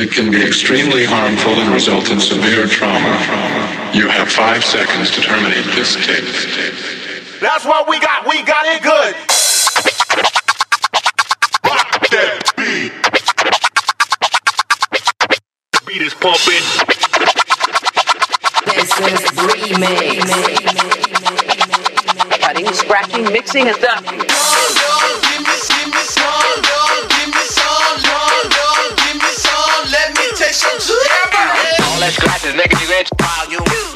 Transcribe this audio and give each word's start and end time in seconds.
It 0.00 0.12
can 0.12 0.30
be 0.30 0.42
extremely 0.42 1.04
harmful 1.04 1.52
and 1.60 1.74
result 1.74 2.10
in 2.10 2.18
severe 2.20 2.66
trauma. 2.66 3.20
You 3.92 4.08
have 4.08 4.32
five 4.32 4.64
seconds 4.64 5.10
to 5.10 5.20
terminate 5.20 5.66
this 5.76 5.94
tape. 5.94 6.24
That's 7.38 7.66
what 7.66 7.86
we 7.86 8.00
got. 8.00 8.26
We 8.26 8.42
got 8.42 8.64
it 8.64 8.82
good. 8.82 9.14
Rock 11.68 12.08
that 12.08 12.52
beat. 12.56 12.92
Beat 15.86 16.00
is 16.00 16.14
pumping. 16.14 16.64
This 18.72 18.88
is 19.04 19.20
remix. 19.36 20.24
Cutting, 22.40 22.72
scratching, 22.72 23.24
mixing, 23.24 23.68
and 23.68 23.76
stuff. 23.76 25.29
All 30.50 32.00
that 32.00 32.10
scratches, 32.12 32.54
nigga, 32.54 32.74
you 32.82 32.88
rich, 32.90 33.08
wild, 33.20 33.52
you. 33.52 33.89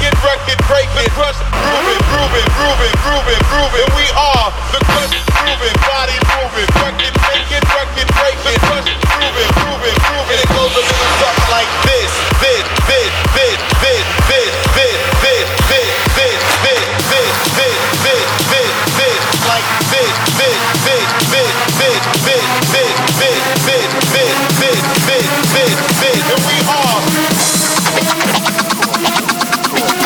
Record 0.00 0.16
record 0.24 0.60
breaking, 0.64 1.10
crush 1.12 1.36
grooving, 1.36 2.00
grooving, 2.08 2.48
grooving, 2.56 2.94
grooving, 3.04 3.42
grooving. 3.52 3.88
We 3.96 4.06
are, 4.16 4.48
the 4.72 4.80
crush 4.88 5.12
grooving, 5.28 5.76
body 5.84 6.16
moving, 6.24 6.68
record 6.80 7.12
making, 7.28 7.64
record 7.68 8.08
breaking, 8.16 8.58
crush 8.64 8.88
grooving, 8.88 9.50
grooving, 9.60 9.96
grooving. 10.00 10.32
And 10.32 10.38
it 10.40 10.48
goes 10.56 10.72
a 10.72 10.80
little 10.80 11.12
something 11.20 11.50
like 11.52 11.70
this, 11.84 12.10
this, 12.40 12.64
this, 12.88 13.12
this, 13.36 13.58
this, 13.84 14.04
this, 14.24 14.50
this, 14.72 14.98
this, 15.20 15.46
this, 15.68 16.40
this, 16.64 16.79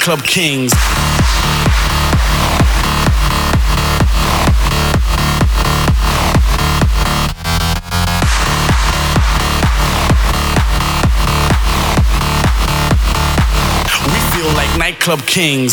Club 0.00 0.24
Kings. 0.24 0.72
We 14.04 14.20
feel 14.32 14.52
like 14.54 14.76
nightclub 14.76 15.20
kings. 15.26 15.72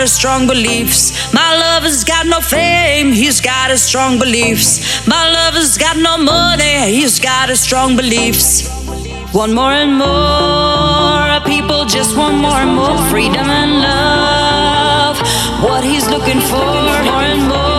Got 0.00 0.08
his 0.08 0.12
strong 0.12 0.46
beliefs. 0.46 1.30
My 1.34 1.54
lover's 1.58 2.04
got 2.04 2.26
no 2.26 2.40
fame, 2.40 3.12
he's 3.12 3.38
got 3.38 3.70
his 3.70 3.82
strong 3.82 4.18
beliefs. 4.18 5.06
My 5.06 5.28
lover's 5.30 5.76
got 5.76 5.98
no 5.98 6.16
money, 6.16 6.90
he's 6.90 7.20
got 7.20 7.50
his 7.50 7.60
strong 7.60 7.96
beliefs. 7.96 8.66
Want 9.34 9.52
more 9.52 9.72
and 9.72 9.98
more. 9.98 11.44
People 11.44 11.84
just 11.84 12.16
want 12.16 12.36
more 12.38 12.62
and 12.64 12.74
more 12.74 12.96
freedom 13.10 13.46
and 13.60 13.72
love. 13.82 15.16
What 15.62 15.84
he's 15.84 16.08
looking 16.08 16.40
for, 16.40 16.64
more 17.04 17.24
and 17.32 17.46
more. 17.46 17.69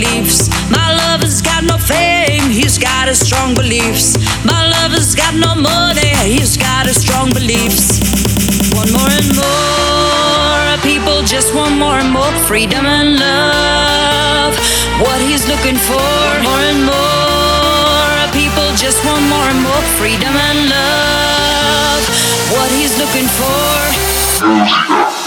Beliefs. 0.00 0.48
My 0.70 0.94
lover's 0.94 1.42
got 1.42 1.64
no 1.64 1.76
fame, 1.76 2.50
he's 2.50 2.78
got 2.78 3.08
a 3.08 3.14
strong 3.14 3.54
beliefs. 3.54 4.16
My 4.44 4.62
lover's 4.76 5.14
got 5.14 5.34
no 5.34 5.54
money, 5.54 6.14
he's 6.24 6.56
got 6.56 6.86
a 6.86 6.94
strong 6.94 7.32
beliefs. 7.32 8.00
Want 8.72 8.92
more 8.92 9.12
and 9.20 9.30
more, 9.36 10.68
people 10.82 11.22
just 11.22 11.54
want 11.54 11.76
more 11.76 11.98
and 11.98 12.10
more 12.10 12.32
freedom 12.48 12.86
and 12.86 13.18
love. 13.18 14.54
What 15.04 15.20
he's 15.20 15.46
looking 15.48 15.76
for, 15.76 16.16
more 16.48 16.62
and 16.72 16.80
more, 16.84 18.16
people 18.32 18.68
just 18.76 19.04
want 19.04 19.24
more 19.28 19.48
and 19.52 19.60
more 19.60 19.84
freedom 19.98 20.34
and 20.48 20.58
love. 20.76 22.04
What 22.54 22.70
he's 22.72 22.96
looking 22.98 23.28
for. 23.38 25.19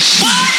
Saves 0.00 0.57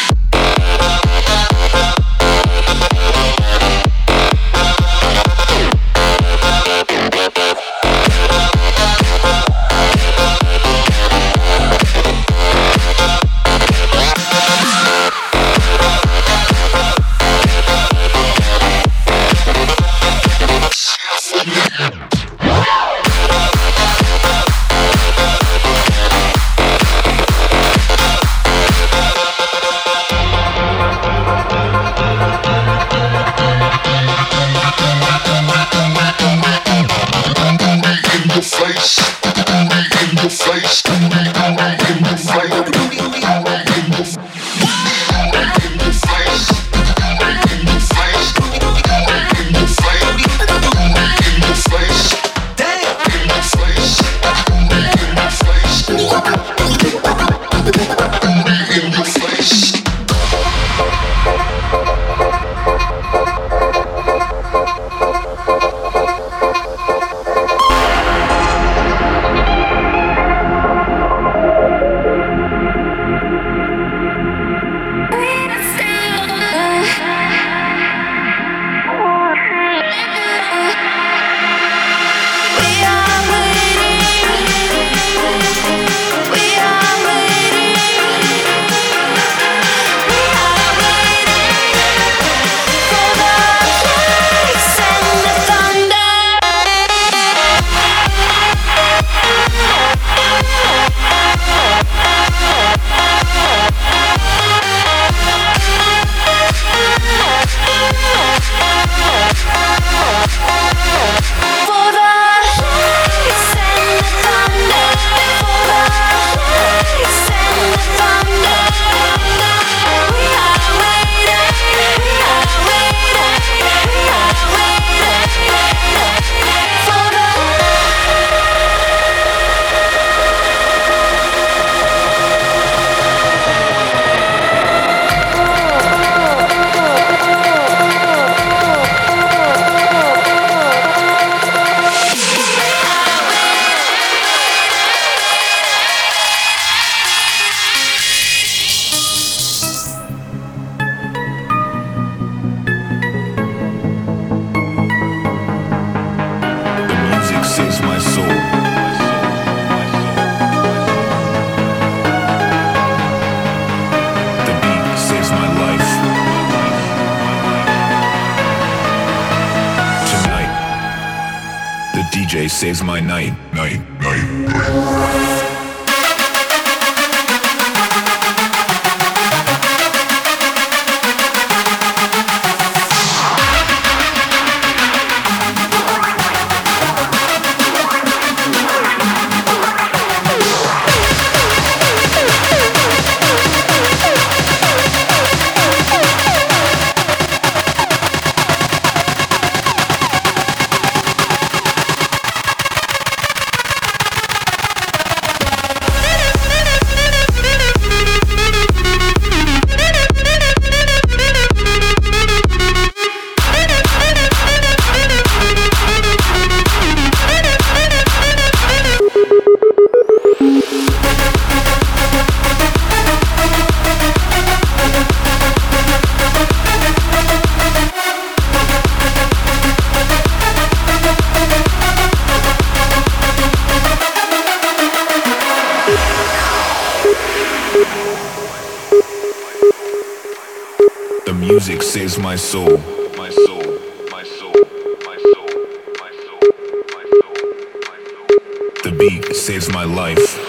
beat 249.00 249.34
saves 249.34 249.70
my 249.70 249.86
life. 249.86 250.49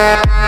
The 0.00 0.39